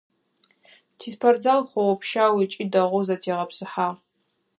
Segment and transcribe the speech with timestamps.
[0.99, 3.97] Тиспортзал хъоопщау ыкӏи дэгъоу зэтегъэпсыхьагъ.